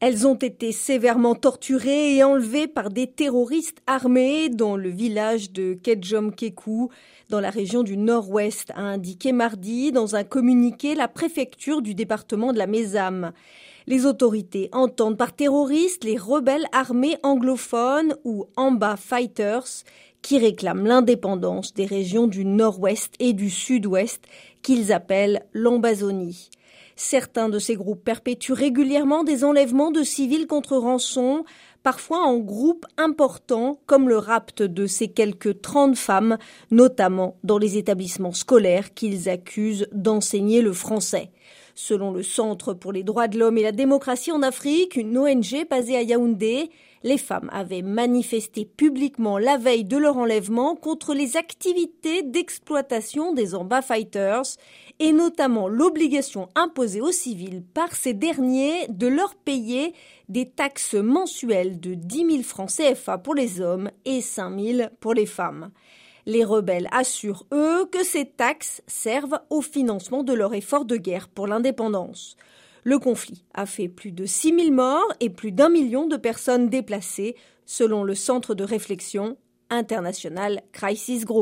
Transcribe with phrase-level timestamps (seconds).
[0.00, 5.74] Elles ont été sévèrement torturées et enlevées par des terroristes armés dans le village de
[5.74, 6.88] Kedjomkekou,
[7.28, 12.54] dans la région du Nord-Ouest, a indiqué mardi dans un communiqué la préfecture du département
[12.54, 13.32] de la Mézame.
[13.86, 19.84] Les autorités entendent par terroristes les rebelles armés anglophones ou Amba Fighters
[20.22, 24.24] qui réclament l'indépendance des régions du Nord-Ouest et du Sud-Ouest
[24.62, 26.50] qu'ils appellent l'Ambazonie.
[27.02, 31.46] Certains de ces groupes perpétuent régulièrement des enlèvements de civils contre rançon,
[31.82, 36.36] parfois en groupes importants, comme le rapt de ces quelques 30 femmes,
[36.70, 41.30] notamment dans les établissements scolaires qu'ils accusent d'enseigner le français.
[41.82, 45.66] Selon le Centre pour les droits de l'homme et la démocratie en Afrique, une ONG
[45.70, 46.68] basée à Yaoundé,
[47.02, 53.54] les femmes avaient manifesté publiquement la veille de leur enlèvement contre les activités d'exploitation des
[53.54, 54.42] Amba Fighters
[54.98, 59.94] et notamment l'obligation imposée aux civils par ces derniers de leur payer
[60.28, 65.14] des taxes mensuelles de 10 000 francs CFA pour les hommes et 5 000 pour
[65.14, 65.70] les femmes.
[66.26, 71.28] Les rebelles assurent, eux, que ces taxes servent au financement de leur effort de guerre
[71.28, 72.36] pour l'indépendance.
[72.84, 76.68] Le conflit a fait plus de 6 000 morts et plus d'un million de personnes
[76.68, 79.36] déplacées, selon le Centre de réflexion
[79.70, 81.38] international Crisis Group.